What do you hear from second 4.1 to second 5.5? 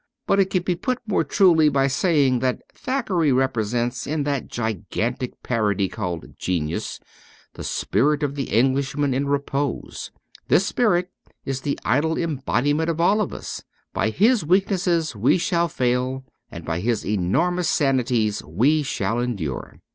that gigantic